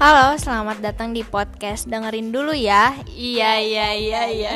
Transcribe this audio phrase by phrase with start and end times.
[0.00, 2.96] Halo, selamat datang di podcast Dengerin dulu ya.
[3.04, 4.52] Iya, iya, iya, iya.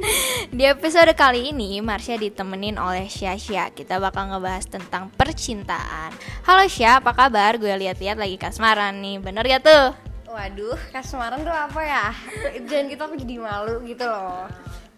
[0.56, 3.68] di episode kali ini, Marsha ditemenin oleh Syasya.
[3.76, 6.16] Kita bakal ngebahas tentang percintaan.
[6.48, 7.60] Halo Syah, apa kabar?
[7.60, 9.20] Gue lihat-lihat lagi kasmaran nih.
[9.20, 9.92] Bener ya tuh?
[10.24, 12.06] Waduh, kasmaran tuh apa ya?
[12.64, 14.48] Jangan gitu aku jadi malu gitu loh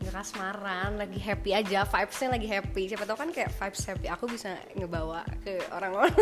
[0.01, 2.83] nggak kasmaran lagi happy aja vibesnya lagi happy.
[2.89, 6.17] Siapa tau kan kayak vibes happy aku bisa ngebawa ke orang-orang.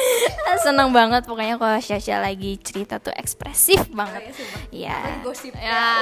[0.64, 4.32] Seneng banget pokoknya kalau Syasha lagi cerita tuh ekspresif banget.
[4.32, 5.20] oh, iya.
[5.20, 6.00] Gosip ya,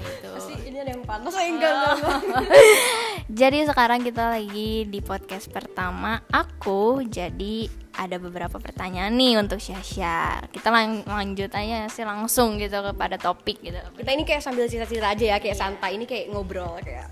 [0.00, 2.44] itu pasti ini ada yang panas saya enggak, enggak, enggak.
[3.26, 7.66] jadi sekarang kita lagi di podcast pertama aku jadi
[7.96, 10.44] ada beberapa pertanyaan nih untuk Syasha.
[10.52, 13.80] Kita lang lanjut aja sih langsung gitu kepada topik gitu.
[13.96, 15.96] Kita ini kayak sambil cerita-cerita aja ya, kayak santai.
[15.96, 17.08] Ini kayak ngobrol kayak.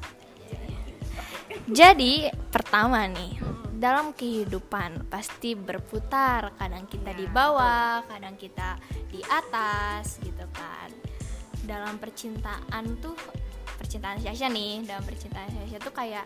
[1.72, 3.40] Jadi pertama nih,
[3.80, 6.52] dalam kehidupan pasti berputar.
[6.60, 8.76] Kadang kita di bawah, kadang kita
[9.08, 10.92] di atas gitu kan.
[11.64, 13.16] Dalam percintaan tuh
[13.84, 16.24] percintaan Syasha nih, dalam percintaan Syasha tuh kayak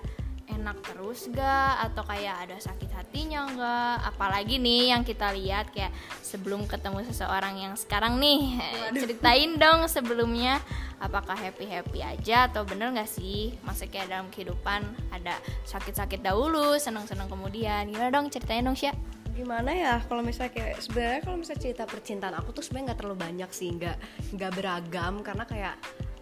[0.48, 5.92] enak terus gak atau kayak ada sakit hatinya gak apalagi nih yang kita lihat kayak
[6.25, 8.56] sebelum ketemu seseorang yang sekarang nih.
[8.56, 8.97] Waduh.
[9.05, 10.62] ceritain dong sebelumnya
[10.98, 13.53] apakah happy happy aja atau bener gak sih?
[13.67, 15.36] Masa kayak dalam kehidupan ada
[15.69, 17.91] sakit-sakit dahulu senang-senang kemudian.
[17.91, 18.33] Gimana dong?
[18.33, 18.95] Ceritain dong sih
[19.39, 20.03] gimana ya?
[20.03, 23.70] Kalau misalnya kayak sebenarnya kalau misalnya cerita percintaan aku tuh sebenarnya nggak terlalu banyak sih.
[23.70, 23.97] Nggak
[24.34, 25.14] nggak beragam.
[25.23, 25.75] Karena kayak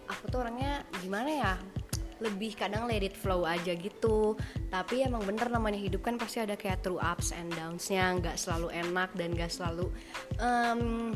[0.07, 1.53] aku tuh orangnya gimana ya
[2.17, 4.33] lebih kadang let it flow aja gitu.
[4.73, 8.73] Tapi emang bener namanya hidup kan pasti ada kayak true ups and downsnya nggak selalu
[8.73, 9.93] enak dan nggak selalu
[10.41, 11.13] um,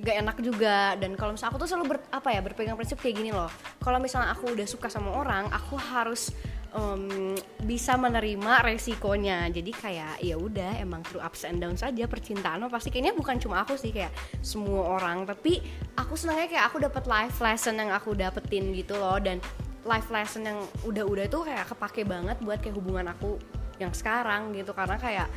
[0.00, 0.96] gak enak juga.
[0.96, 3.52] Dan kalau misalnya aku tuh selalu ber, apa ya berpegang prinsip kayak gini loh.
[3.78, 6.32] Kalau misalnya aku udah suka sama orang aku harus
[6.76, 9.48] um, bisa menerima resikonya.
[9.52, 13.62] Jadi kayak ya udah emang true ups and downs saja percintaan pasti kayaknya bukan cuma
[13.62, 15.24] aku sih kayak semua orang.
[15.28, 15.60] Tapi
[15.96, 19.16] aku senangnya kayak aku dapat life lesson yang aku dapetin gitu loh.
[19.20, 19.38] Dan
[19.84, 23.36] life lesson yang udah-udah tuh kayak kepake banget buat kayak hubungan aku
[23.78, 24.72] yang sekarang gitu.
[24.72, 25.28] Karena kayak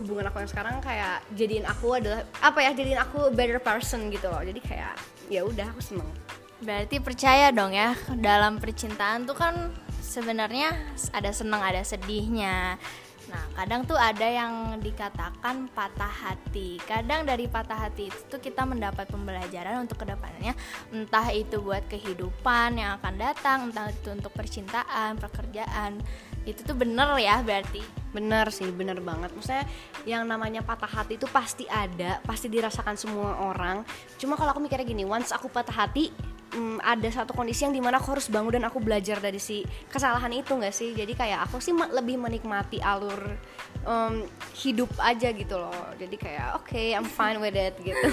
[0.00, 4.28] hubungan aku yang sekarang kayak jadiin aku adalah apa ya jadiin aku better person gitu
[4.28, 4.42] loh.
[4.44, 4.94] Jadi kayak
[5.32, 6.08] ya udah aku seneng.
[6.62, 9.74] Berarti percaya dong ya dalam percintaan tuh kan
[10.12, 10.76] sebenarnya
[11.16, 12.76] ada seneng ada sedihnya
[13.30, 16.76] Nah, kadang tuh ada yang dikatakan patah hati.
[16.82, 20.58] Kadang dari patah hati itu tuh kita mendapat pembelajaran untuk ke depannya,
[20.90, 26.02] entah itu buat kehidupan yang akan datang, entah itu untuk percintaan, pekerjaan.
[26.42, 27.80] Itu tuh bener ya berarti.
[28.10, 29.30] Bener sih, bener banget.
[29.32, 29.64] Maksudnya
[30.04, 33.86] yang namanya patah hati itu pasti ada, pasti dirasakan semua orang.
[34.18, 36.10] Cuma kalau aku mikirnya gini, once aku patah hati,
[36.54, 39.64] um, ada satu kondisi yang di mana aku harus bangun dan aku belajar dari si
[39.88, 40.92] kesalahan itu nggak sih?
[40.92, 43.36] Jadi kayak aku sih lebih menikmati alur
[43.84, 44.24] um,
[44.56, 45.74] hidup aja gitu loh.
[45.96, 48.08] Jadi kayak oke okay, I'm fine with it gitu.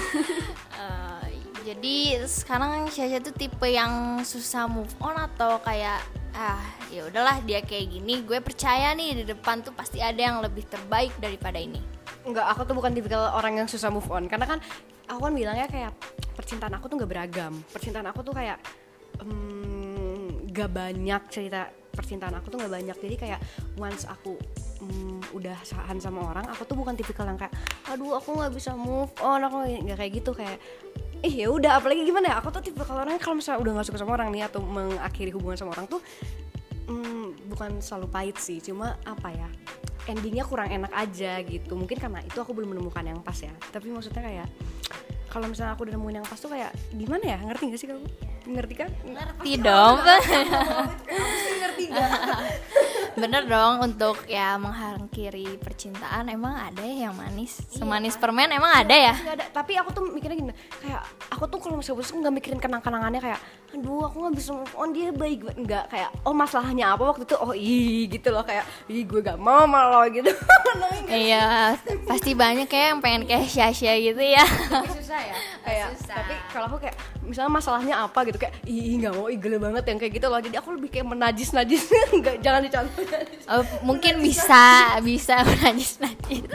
[0.76, 1.24] Uh,
[1.68, 6.00] jadi sekarang Syasha tuh tipe yang susah move on atau kayak
[6.30, 6.62] ah
[6.94, 10.64] ya udahlah dia kayak gini gue percaya nih di depan tuh pasti ada yang lebih
[10.66, 11.82] terbaik daripada ini.
[12.20, 14.28] Enggak, aku tuh bukan tipikal orang yang susah move on.
[14.28, 14.58] Karena kan
[15.08, 15.92] aku kan bilangnya kayak
[16.40, 17.52] percintaan aku tuh nggak beragam.
[17.68, 18.56] Percintaan aku tuh kayak
[19.20, 22.96] um, gak banyak cerita percintaan aku tuh nggak banyak.
[22.96, 23.40] Jadi kayak
[23.76, 24.40] once aku
[24.80, 27.52] um, udah sahan sama orang aku tuh bukan tipikal yang kayak
[27.92, 30.32] aduh aku nggak bisa move on aku nggak kayak gitu.
[30.32, 30.56] Kayak
[31.20, 33.86] eh ya udah apalagi gimana ya aku tuh tipe kalau orangnya kalau misalnya udah gak
[33.92, 36.00] suka sama orang nih atau mengakhiri hubungan sama orang tuh
[36.88, 38.58] um, bukan selalu pahit sih.
[38.64, 39.48] Cuma apa ya
[40.08, 41.76] endingnya kurang enak aja gitu.
[41.76, 43.52] Mungkin karena itu aku belum menemukan yang pas ya.
[43.68, 44.48] Tapi maksudnya kayak
[45.30, 47.38] kalau misalnya aku udah nemuin yang pas tuh kayak gimana ya?
[47.38, 48.02] Ngerti gak sih kamu?
[48.50, 48.90] Ngerti kan?
[49.06, 49.96] Ngerti dong.
[51.62, 52.10] ngerti gak
[53.20, 57.62] bener dong untuk ya menghangkiri percintaan emang ada ya yang manis.
[57.70, 58.22] Iya, semanis kan?
[58.26, 59.14] permen emang ada ya?
[59.14, 59.44] Ada.
[59.50, 60.52] Tapi aku tuh mikirnya gini
[60.82, 64.74] kayak aku tuh kalau misalnya putus nggak mikirin kenang-kenangannya kayak aduh aku nggak bisa move
[64.74, 64.90] on.
[64.90, 67.36] Dia baik nggak kayak oh masalahnya apa waktu itu?
[67.38, 68.42] Oh ih gitu loh.
[68.42, 70.30] Kayak ih gue gak mau malah gitu.
[71.10, 71.74] Iya
[72.06, 74.46] pasti banyak kayak yang pengen kayak Syasha gitu ya.
[74.94, 75.34] Susah ya?
[75.66, 76.14] Kayak susah.
[76.22, 76.96] tapi kalau aku kayak
[77.26, 80.38] misalnya masalahnya apa gitu kayak ih nggak mau ih gila banget yang kayak gitu loh.
[80.38, 81.82] Jadi aku lebih kayak menajis najis
[82.22, 83.02] nggak jangan dicontoh.
[83.50, 86.46] Oh, mungkin bisa bisa menajis najis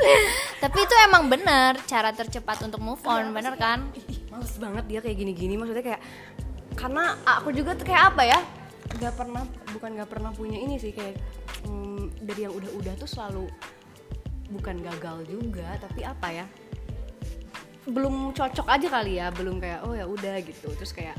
[0.63, 3.79] tapi itu emang bener cara tercepat untuk move on ya, bener kan?
[3.95, 6.01] ih, males banget dia kayak gini gini maksudnya kayak
[6.75, 8.39] karena aku juga tuh kayak apa ya
[8.95, 9.43] nggak pernah
[9.73, 11.17] bukan nggak pernah punya ini sih kayak
[11.67, 13.49] hmm, dari yang udah-udah tuh selalu
[14.53, 16.45] bukan gagal juga tapi apa ya
[17.85, 20.73] belum cocok aja kali ya belum kayak oh ya udah gitu.
[20.73, 21.17] Terus kayak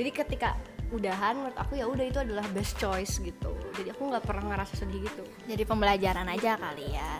[0.00, 0.56] jadi ketika
[0.94, 3.52] udahan menurut aku ya udah itu adalah best choice gitu.
[3.76, 5.24] Jadi aku nggak pernah ngerasa sedih gitu.
[5.44, 7.14] Jadi pembelajaran aja kali ya.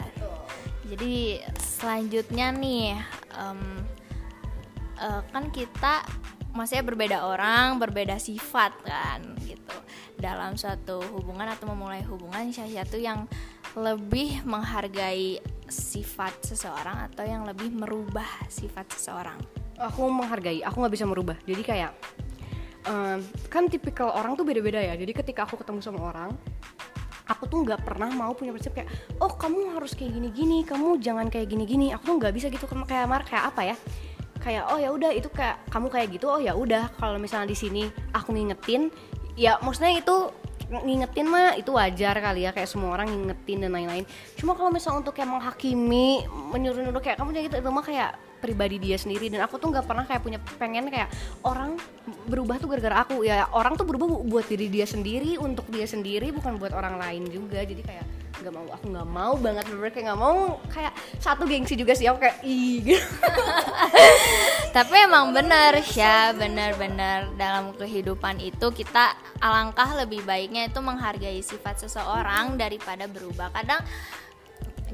[0.87, 2.95] Jadi selanjutnya nih
[3.37, 3.61] um,
[4.97, 6.07] eh, kan kita
[6.57, 9.77] maksudnya berbeda orang berbeda sifat kan gitu.
[10.17, 13.29] Dalam suatu hubungan atau memulai hubungan Syasha tuh yang
[13.77, 19.37] lebih menghargai sifat seseorang atau yang lebih merubah sifat seseorang?
[19.77, 21.37] Aku menghargai aku nggak bisa merubah.
[21.45, 21.93] Jadi kayak
[22.89, 23.21] em,
[23.53, 24.97] kan tipikal orang tuh beda-beda ya.
[24.97, 26.33] Jadi ketika aku ketemu sama orang
[27.27, 28.87] aku tuh nggak pernah mau punya prinsip kayak
[29.19, 31.93] oh kamu harus kayak gini-gini kamu jangan kayak gini-gini.
[31.93, 32.65] Aku tuh nggak bisa gitu.
[32.65, 33.77] Kayak mar kayak apa ya
[34.47, 37.59] kayak oh ya udah itu kayak kamu kayak gitu oh ya udah kalau misalnya di
[37.59, 37.83] sini
[38.15, 38.95] aku ngingetin
[39.35, 40.31] ya maksudnya itu
[40.67, 44.03] ngingetin mah itu wajar kali ya kayak semua orang ngingetin dan lain-lain.
[44.35, 48.11] Cuma kalau misalnya untuk kayak menghakimi menyuruh-nyuruh kayak kamu kayak gitu itu mah kayak
[48.43, 49.31] pribadi dia sendiri.
[49.31, 51.07] Dan aku tuh nggak pernah kayak punya pengen kayak
[51.47, 51.79] orang
[52.27, 53.23] berubah tuh gara-gara aku.
[53.23, 56.99] Ya orang tuh berubah bu- buat diri dia sendiri untuk dia sendiri bukan buat orang
[56.99, 57.63] lain juga.
[57.63, 60.39] Jadi kayak nggak mau aku nggak mau banget bener kayak nggak mau
[60.71, 63.03] kayak satu gengsi juga sih aku kayak ih gitu.
[64.71, 71.85] tapi emang bener ya bener-bener dalam kehidupan itu kita alangkah lebih baiknya itu menghargai sifat
[71.87, 73.53] seseorang daripada berubah.
[73.53, 73.81] Kadang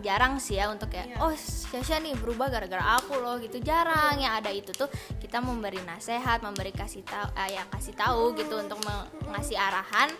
[0.00, 3.60] jarang sih ya untuk kayak oh Syasha nih berubah gara-gara aku loh gitu.
[3.62, 4.88] Jarang yang ada itu tuh
[5.20, 8.82] kita memberi nasihat memberi kasih tahu eh, ya kasih tahu gitu untuk
[9.30, 10.10] ngasih arahan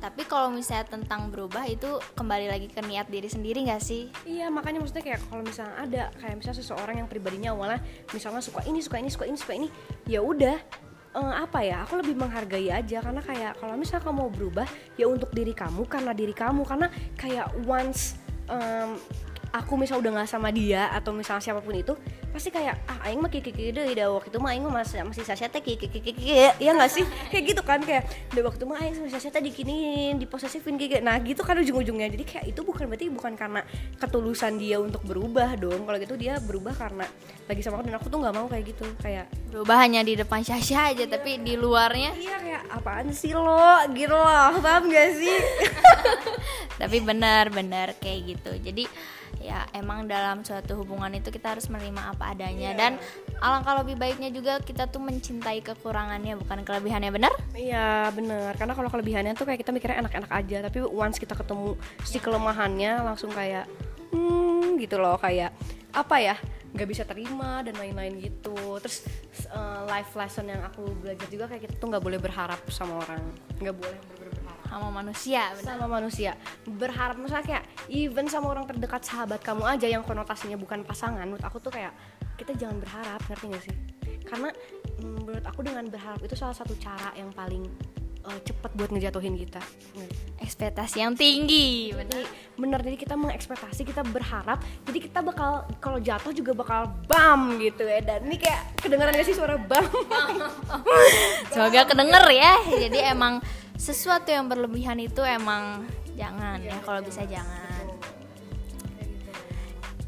[0.00, 4.08] tapi kalau misalnya tentang berubah itu kembali lagi ke niat diri sendiri nggak sih?
[4.24, 7.84] Iya makanya maksudnya kayak kalau misalnya ada kayak misalnya seseorang yang pribadinya awalnya
[8.16, 9.68] misalnya suka ini suka ini suka ini suka ini
[10.08, 10.56] ya udah
[11.20, 13.04] eh, apa ya aku lebih menghargai aja.
[13.04, 14.66] Karena kayak kalau misalnya kamu mau berubah
[14.96, 16.64] ya untuk diri kamu karena diri kamu.
[16.64, 16.88] Karena
[17.20, 18.16] kayak once
[18.48, 18.96] em,
[19.50, 21.94] aku misal udah nggak sama dia atau misalnya siapa pun itu
[22.30, 25.02] pasti kayak ah aing mah kiki kiki deh dah waktu itu mah aing mah masih
[25.02, 27.02] masih Sasha teh kiki kiki kiki ya nggak sih?
[27.34, 31.02] Kayak gitu kan kayak udah waktu mah aing sama Sasha teh dikiniin diposesifin kiki.
[31.02, 32.06] Nah gitu kan ujung-ujungnya.
[32.06, 33.60] Jadi kayak itu bukan berarti bukan karena
[33.98, 35.82] ketulusan dia untuk berubah dong.
[35.82, 37.04] Kalau gitu dia berubah karena
[37.50, 38.86] lagi sama aku dan aku tuh nggak mau kayak gitu.
[39.02, 42.14] Kayak berubah hanya di depan Syasha aja tapi di luarnya?
[42.14, 43.82] Iya kayak apaan sih lo?
[43.90, 45.38] Gitu loh paham gak sih?
[46.80, 48.52] Tapi benar-benar kayak gitu.
[48.62, 48.84] Jadi
[49.40, 52.76] ya emang dalam suatu hubungan itu kita harus menerima apa adanya.
[52.76, 53.00] Dan
[53.40, 57.32] alangkah lebih baiknya juga kita tuh mencintai kekurangannya bukan kelebihannya benar?
[57.56, 61.74] Iya bener karena kalau kelebihannya tuh kayak kita mikirnya enak-enak aja tapi once kita ketemu
[62.04, 63.64] si kelemahannya langsung kayak
[64.12, 65.56] hmm gitu loh kayak
[65.96, 66.36] apa ya?
[66.70, 68.78] Nggak bisa terima dan lain-lain gitu.
[68.78, 69.08] Terus
[69.50, 73.24] eh, life lesson yang aku belajar juga kayak kita tuh nggak boleh berharap sama orang.
[73.58, 74.19] Nggak boleh
[74.70, 76.32] sama manusia benar sama manusia.
[76.64, 81.42] Berharap misalnya kayak even sama orang terdekat sahabat kamu aja yang konotasinya bukan pasangan menurut
[81.42, 81.90] aku tuh kayak
[82.38, 83.76] kita jangan berharap ngerti gak sih?
[84.24, 84.48] Karena
[85.02, 87.66] mm, menurut aku dengan berharap itu salah satu cara yang paling
[88.26, 89.62] eh, cepet buat ngejatuhin kita.
[90.40, 92.28] Ekspektasi yang tinggi benar jadi
[92.60, 97.86] bener jadi kita mengekspektasi kita berharap jadi kita bakal kalau jatuh juga bakal bam gitu
[97.86, 98.00] ya.
[98.04, 99.84] Dan ini kayak kedengeran gak sih suara bam?
[101.52, 102.52] Semoga kedenger ya.
[102.88, 103.40] Jadi emang
[103.80, 105.88] sesuatu yang berlebihan itu emang
[106.18, 107.88] jangan ya kalau bisa jangan.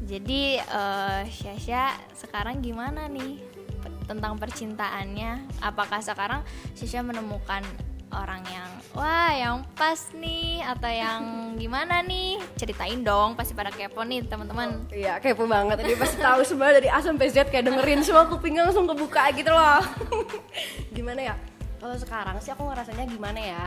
[0.03, 3.41] Jadi eh Syasha sekarang gimana nih
[4.05, 5.63] tentang percintaannya?
[5.63, 6.45] Apakah sekarang
[6.75, 7.63] Syasha menemukan
[8.13, 11.21] orang yang wah yang pas nih atau yang
[11.57, 16.41] gimana nih ceritain dong pasti pada kepo nih teman-teman Iya kepo banget Jadi pasti tahu
[16.45, 19.81] semua dari A sampai Z kayak dengerin semua kupingnya langsung kebuka gitu loh.
[20.97, 21.35] gimana ya?
[21.81, 23.65] Kalau sekarang sih aku ngerasanya gimana ya?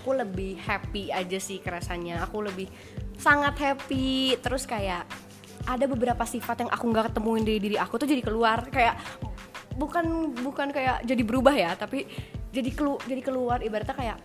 [0.00, 2.24] Aku lebih happy aja sih kerasanya.
[2.24, 2.70] Aku lebih
[3.18, 4.38] sangat happy.
[4.40, 5.04] Terus kayak
[5.64, 9.00] ada beberapa sifat yang aku nggak ketemuin dari diri aku tuh jadi keluar kayak
[9.74, 12.06] bukan bukan kayak jadi berubah ya tapi
[12.54, 14.18] jadi kelu jadi keluar ibaratnya kayak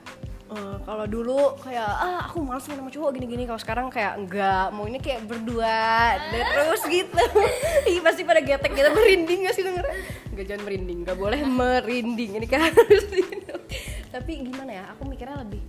[0.53, 3.49] eh, kalau dulu kayak ah aku malas main sama cowok gini-gini.
[3.49, 6.17] Kalau sekarang kayak enggak mau ini kayak berdua.
[6.29, 7.23] Dan terus gitu.
[7.89, 8.89] Ih, pasti pada getek gitu.
[8.93, 9.85] Merinding gak sih denger?
[10.33, 10.97] Nggak jangan merinding.
[11.05, 12.31] Nggak boleh merinding.
[12.37, 13.05] Ini kan harus
[14.13, 14.83] tapi gimana ya?
[14.93, 15.61] Aku mikirnya lebih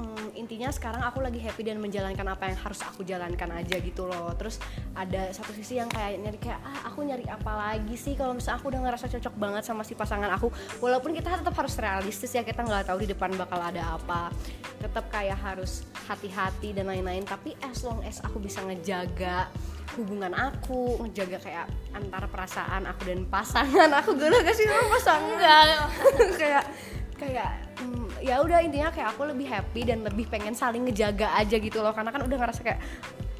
[0.00, 4.08] Hmm, intinya sekarang aku lagi happy dan menjalankan apa yang harus aku jalankan aja gitu
[4.08, 4.32] loh.
[4.32, 4.56] Terus
[4.96, 8.16] ada satu sisi yang kayak nyari kayak ah aku nyari apa lagi sih?
[8.16, 10.48] Kalau misalnya aku udah ngerasa cocok banget sama si pasangan aku
[10.80, 14.32] walaupun kita tetap harus realistis ya kita nggak tahu di depan bakal ada apa.
[14.80, 17.28] Tetap kayak harus hati-hati dan lain-lain.
[17.28, 19.52] Tapi as long as aku bisa ngejaga
[20.00, 25.66] hubungan aku ngejaga kayak antara perasaan aku dan pasangan aku gak sih sama pasangan
[26.40, 26.64] kayak
[27.18, 27.52] kayak
[27.82, 31.80] mm, ya udah intinya kayak aku lebih happy dan lebih pengen saling ngejaga aja gitu
[31.80, 31.92] loh.
[31.92, 32.80] Karena kan udah ngerasa kayak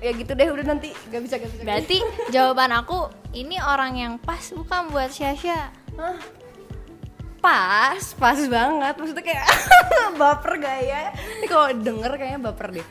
[0.00, 0.90] ya gitu deh udah nanti.
[1.12, 1.98] Gak bisa gak bisa berarti
[2.32, 5.70] jawaban aku ini orang yang pas bukan buat Syasha
[6.00, 6.18] Hah?
[7.40, 8.94] pas pas banget.
[8.96, 9.46] Maksudnya kayak
[10.20, 11.02] baper gak ya?
[11.40, 12.86] Ini kalau denger kayaknya baper deh.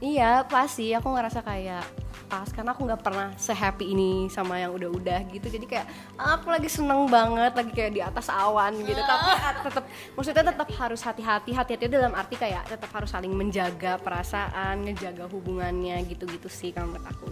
[0.00, 0.92] Iya pas sih.
[0.96, 1.84] Aku ngerasa kayak
[2.30, 5.50] lepas karena aku nggak pernah sehappy ini sama yang udah-udah gitu.
[5.50, 9.02] Jadi kayak aku lagi seneng banget lagi kayak di atas awan gitu.
[9.02, 9.30] Tapi
[9.66, 9.84] tetap
[10.14, 11.50] maksudnya tetap harus hati-hati.
[11.50, 17.10] Hati-hati dalam arti kayak tetap harus saling menjaga perasaan ngejaga hubungannya gitu-gitu sih kalau menurut
[17.10, 17.26] aku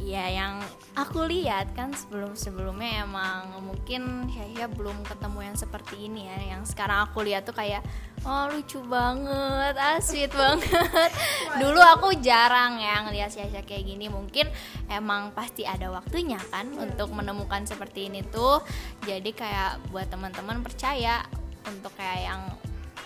[0.00, 0.54] Iya yang
[0.96, 6.56] aku lihat kan sebelum sebelumnya emang mungkin Syahya belum ketemu yang seperti ini ya.
[6.56, 7.84] Yang sekarang aku lihat tuh kayak
[8.24, 11.10] oh lucu banget ah sweet banget.
[11.60, 14.08] Dulu aku jarang ya ngeliat Syahya kayak gini.
[14.08, 14.48] Mungkin
[14.88, 18.64] emang pasti ada waktunya kan untuk menemukan seperti ini tuh.
[19.04, 21.20] Jadi kayak buat teman-teman percaya
[21.68, 22.42] untuk kayak yang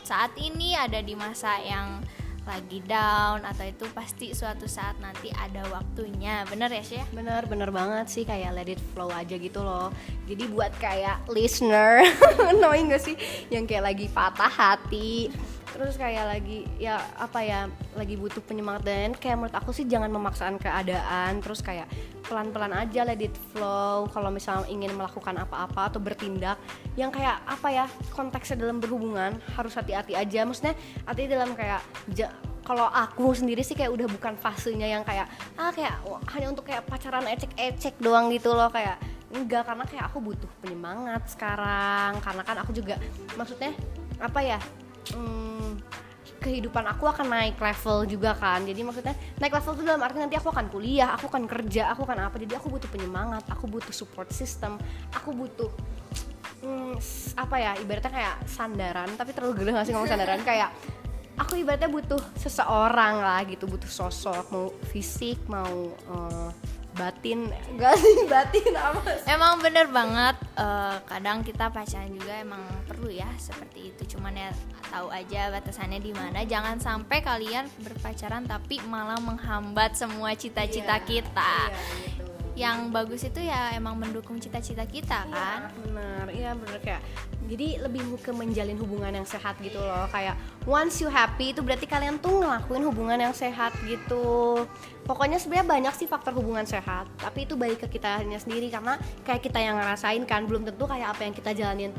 [0.06, 2.04] saat ini ada di masa yang
[2.44, 6.44] lagi down atau itu pasti suatu saat nanti ada waktunya.
[6.48, 9.88] Bener ya sih bener bener banget sih kayak let it flow aja gitu loh.
[10.28, 12.04] Jadi buat kayak listener
[12.60, 13.16] knowing gak sih?
[13.48, 15.32] Yang kayak lagi patah hati
[15.74, 17.66] terus kayak lagi ya apa ya
[17.98, 18.86] lagi butuh penyemangat.
[18.86, 21.42] Dan kayak menurut aku sih jangan memaksakan keadaan.
[21.42, 21.90] Terus kayak
[22.22, 24.06] pelan-pelan aja let it flow.
[24.14, 26.62] Kalau misalnya ingin melakukan apa-apa atau bertindak
[26.94, 30.46] yang kayak apa ya konteksnya dalam berhubungan harus hati-hati aja.
[30.46, 31.82] Maksudnya hati dalam kayak
[32.64, 35.28] kalau aku sendiri sih kayak udah bukan fasenya yang kayak
[35.60, 38.70] ah kayak wah, hanya untuk kayak pacaran ecek-ecek doang gitu loh.
[38.70, 39.02] Kayak
[39.34, 42.22] enggak karena kayak aku butuh penyemangat sekarang.
[42.22, 42.96] Karena kan aku juga
[43.36, 43.74] maksudnya
[44.22, 44.58] apa ya
[45.12, 45.53] hmm,
[46.44, 48.60] kehidupan aku akan naik level juga kan.
[48.68, 52.04] Jadi maksudnya naik level itu dalam arti nanti aku akan kuliah aku akan kerja aku
[52.04, 52.36] akan apa.
[52.36, 54.76] Jadi aku butuh penyemangat aku butuh support system
[55.16, 55.72] aku butuh
[56.60, 57.00] hmm,
[57.40, 60.40] apa ya ibaratnya kayak sandaran tapi terlalu gede gak sih ngomong sandaran?
[60.48, 60.70] Kayak
[61.40, 66.50] aku ibaratnya butuh seseorang lah gitu butuh sosok mau fisik mau uh,
[66.94, 67.50] batin.
[67.70, 70.36] Enggak sih batin apa emang bener banget.
[70.54, 74.16] Uh, kadang kita pacaran juga emang perlu ya seperti itu.
[74.16, 74.50] Cuman ya
[74.88, 76.46] tahu aja batasannya di mana.
[76.46, 81.52] Jangan sampai kalian berpacaran tapi malah menghambat semua cita-cita yeah, kita.
[81.68, 82.23] yeah, gitu.
[82.54, 85.60] Yang bagus itu ya emang mendukung cita-cita kita iya, kan?
[85.82, 87.02] bener iya bener kayak
[87.44, 90.08] jadi lebih ke menjalin hubungan yang sehat gitu loh.
[90.08, 94.64] Kayak once you happy itu berarti kalian tuh ngelakuin hubungan yang sehat gitu.
[95.04, 98.72] Pokoknya sebenarnya banyak sih faktor hubungan sehat tapi itu balik ke kita sendiri.
[98.72, 98.96] Karena
[99.28, 101.92] kayak kita yang ngerasain kan belum tentu kayak apa yang kita jalanin.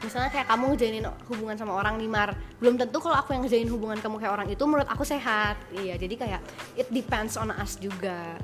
[0.00, 2.36] Misalnya kayak kamu ngejalanin hubungan sama orang nih Mar.
[2.60, 5.56] Belum tentu kalau aku yang ngejalanin hubungan kamu kayak orang itu menurut aku sehat.
[5.72, 6.40] Iya jadi kayak
[6.76, 8.36] it depends on us juga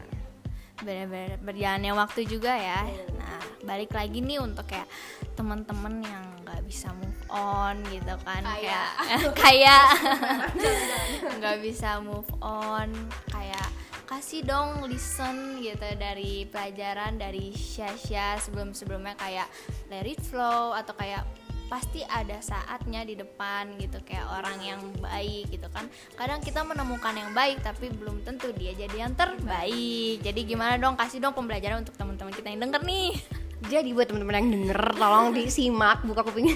[0.82, 2.84] benar-benar berjalannya waktu juga ya.
[3.16, 4.86] Nah balik lagi nih untuk kayak
[5.34, 8.88] teman-teman yang nggak bisa move on gitu kan kayak
[9.42, 9.84] kayak
[11.42, 12.94] nggak bisa move on
[13.34, 13.66] kayak
[14.06, 19.50] kasih dong listen gitu dari pelajaran dari Syasha sebelum-sebelumnya kayak
[19.90, 21.26] let it flow atau kayak
[21.66, 25.90] pasti ada saatnya di depan gitu kayak orang yang baik gitu kan.
[26.14, 30.22] Kadang kita menemukan yang baik tapi belum tentu dia jadi yang terbaik.
[30.22, 30.94] Jadi gimana dong?
[30.94, 33.10] Kasih dong pembelajaran untuk teman-teman kita yang denger nih.
[33.66, 36.54] Jadi buat teman-teman yang denger tolong disimak buka kupingnya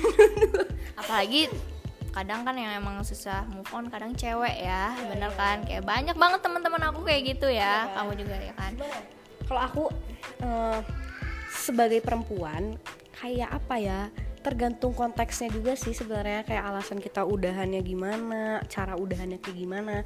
[1.00, 1.49] apalagi
[2.11, 4.95] kadang kan yang emang susah move on kadang cewek ya.
[4.95, 5.57] Ya bener ya, kan?
[5.62, 5.67] Ya.
[5.67, 8.73] kayak banyak banget teman-teman aku kayak gitu ya, ya kamu juga ya kan?
[9.47, 9.85] Kalau aku
[10.47, 10.79] uh,
[11.50, 12.79] sebagai perempuan
[13.19, 14.00] kayak apa ya
[14.40, 20.02] tergantung konteksnya juga sih sebenarnya kayak alasan kita udahannya gimana cara udahannya kayak gimana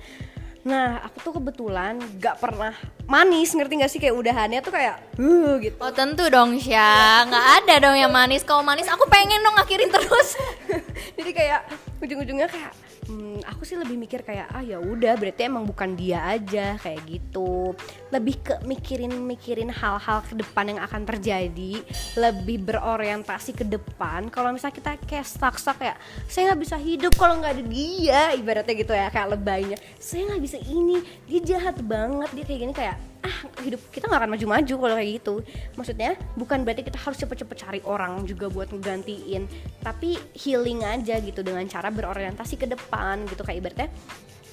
[0.64, 2.72] Nah, aku tuh kebetulan gak pernah
[3.04, 5.76] manis, ngerti gak sih kayak udahannya tuh kayak uh gitu.
[5.76, 8.40] Oh tentu dong Syah, nggak ada dong yang manis.
[8.48, 10.40] Kalau manis aku pengen dong akhirin terus.
[11.20, 11.68] Jadi kayak
[12.00, 12.72] ujung-ujungnya kayak
[13.08, 17.00] hmm, aku sih lebih mikir kayak ah ya udah berarti emang bukan dia aja kayak
[17.08, 17.72] gitu.
[18.10, 21.80] Lebih ke mikirin mikirin hal-hal ke depan yang akan terjadi
[22.18, 24.28] lebih berorientasi ke depan.
[24.28, 25.96] Kalau misalnya kita kayak stuck stuck kayak
[26.28, 30.42] saya nggak bisa hidup kalau nggak ada dia ibaratnya gitu ya kayak lebaynya saya nggak
[30.42, 34.74] bisa ini dia jahat banget dia kayak gini kayak ah hidup kita nggak akan maju-maju
[34.76, 35.34] kalau kayak gitu.
[35.80, 39.48] Maksudnya bukan berarti kita harus cepet-cepet cari orang juga buat ngegantiin
[39.80, 43.40] tapi healing aja gitu dengan cara berorientasi ke depan gitu.
[43.40, 43.88] Kayak ibaratnya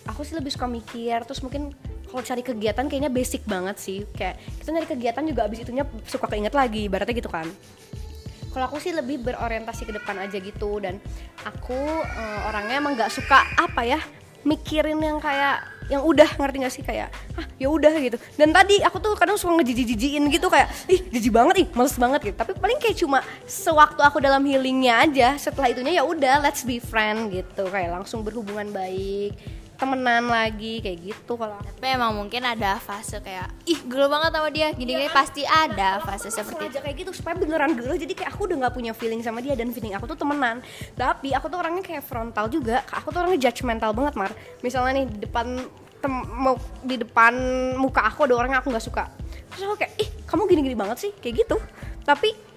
[0.08, 1.76] aku sih lebih suka mikir terus mungkin
[2.08, 4.08] kalau cari kegiatan kayaknya basic banget sih.
[4.16, 7.48] Kayak kita nyari kegiatan juga abis itunya suka keinget lagi ibaratnya gitu kan.
[8.52, 11.00] Kalau aku sih lebih berorientasi ke depan aja gitu dan
[11.48, 14.00] aku uh, orangnya emang nggak suka apa ya
[14.44, 16.84] mikirin yang kayak yang udah ngerti gak sih?
[16.88, 18.16] Kayak ah ya udah gitu.
[18.40, 22.32] Dan tadi aku tuh kadang suka ngejiji-jijiin gitu kayak ih jijik banget ih males banget
[22.32, 22.36] gitu.
[22.40, 26.80] Tapi paling kayak cuma sewaktu aku dalam healingnya aja setelah itunya ya udah let's be
[26.80, 27.68] friend gitu.
[27.68, 33.50] Kayak langsung berhubungan baik temenan lagi kayak gitu kalau tapi emang mungkin ada fase kayak
[33.66, 34.70] ih gelo banget sama dia.
[34.78, 36.78] Gini-gini ya, pasti ada fase seperti itu.
[36.78, 39.74] kayak gitu supaya beneran gelo jadi kayak aku udah nggak punya feeling sama dia dan
[39.74, 40.62] feeling aku tuh temenan.
[40.94, 44.32] Tapi aku tuh orangnya kayak frontal juga aku tuh orangnya judgmental banget mar.
[44.62, 45.46] Misalnya nih di depan
[45.98, 47.34] tem- mau di depan
[47.74, 49.10] muka aku ada orang yang aku nggak suka.
[49.50, 51.58] Terus aku kayak ih kamu gini-gini banget sih kayak gitu.
[52.06, 52.54] Tapi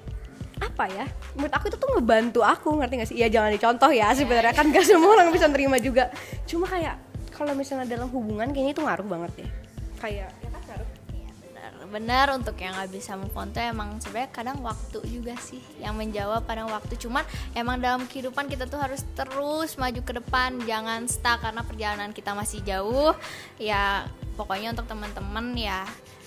[0.54, 1.04] apa ya
[1.34, 3.16] menurut aku itu tuh ngebantu aku ngerti gak sih?
[3.18, 6.12] Ya jangan dicontoh ya sebenarnya kan gak semua orang bisa terima juga.
[6.44, 9.50] Cuma kayak kalau misalnya dalam hubungan kayaknya itu ngaruh banget deh.
[9.98, 10.88] Kayak ya kan ngaruh.
[11.10, 11.70] Iya benar.
[11.90, 15.98] Benar untuk yang nggak bisa move on tuh emang sebenarnya kadang waktu juga sih yang
[15.98, 16.94] menjawab kadang waktu.
[16.94, 17.26] Cuman
[17.58, 22.38] emang dalam kehidupan kita tuh harus terus maju ke depan jangan stuck karena perjalanan kita
[22.38, 23.12] masih jauh.
[23.58, 24.06] Ya
[24.38, 25.82] pokoknya untuk teman-teman ya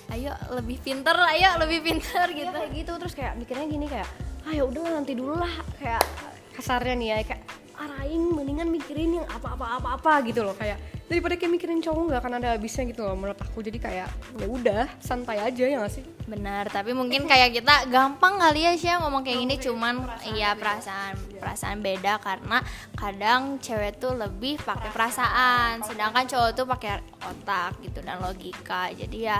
[0.08, 2.52] ayo lebih pinter ayo lebih pinter gitu gitu.
[2.52, 2.92] kayak gitu.
[3.00, 4.10] Terus kayak mikirnya gini kayak
[4.44, 5.54] ah ya udah nanti dulu lah.
[5.80, 6.04] Kayak
[6.52, 7.44] kasarnya nih ya kayak
[7.78, 10.58] arahin mendingan mikirin yang apa-apa apa-apa gitu loh.
[10.58, 13.64] Kayak daripada kayak mikirin cowok nggak akan ada habisnya gitu loh menurut aku.
[13.64, 16.04] Jadi kayak ya udah santai aja ya gak sih?
[16.28, 19.56] Benar tapi mungkin kayak kita gampang kali ya sih ngomong kayak gini.
[19.58, 20.04] Cuman
[20.36, 22.60] iya perasaan perasaan beda karena
[23.00, 28.92] kadang cewek tuh lebih pakai perasaan sedangkan cowok tuh pakai otak gitu dan logika.
[28.92, 29.40] Jadi ya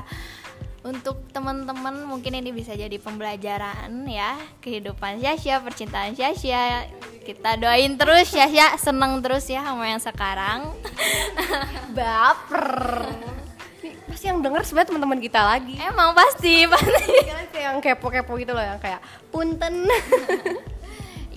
[0.88, 6.88] untuk teman-teman mungkin ini bisa jadi pembelajaran ya kehidupan Syasya percintaan Syasya
[7.28, 10.72] kita doain terus Syasya seneng terus ya sama yang sekarang.
[11.98, 12.72] Baper.
[13.84, 15.76] Nih, pasti yang denger sebenarnya teman-teman kita lagi.
[15.76, 17.16] Emang pasti pasti.
[17.60, 19.84] Yang kepo-kepo gitu loh yang kayak punten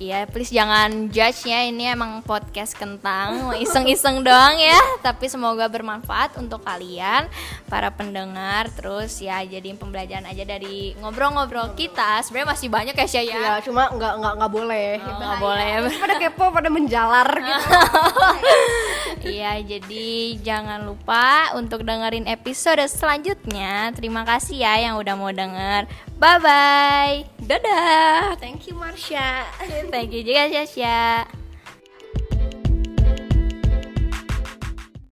[0.00, 1.69] Iya, please jangan judge ya.
[1.69, 4.80] Ini emang podcast kentang, iseng-iseng doang ya.
[5.04, 7.28] Tapi semoga bermanfaat untuk kalian,
[7.69, 8.73] para pendengar.
[8.73, 12.25] Terus ya jadiin pembelajaran aja dari ngobrol-ngobrol kita.
[12.25, 13.37] Sebenarnya masih banyak ya Syah ya.
[13.37, 15.78] ya cuma nggak nggak nggak boleh Oh, nggak boleh ya.
[16.00, 17.61] pada kepo pada menjalar gitu
[19.37, 20.09] Iya, jadi
[20.40, 23.92] jangan lupa untuk dengerin episode selanjutnya.
[23.92, 25.85] Terima kasih ya yang udah mau denger.
[26.20, 27.16] Bye bye.
[27.40, 29.48] dadah thank you Marsha
[29.88, 31.39] Thank you juga Syasya.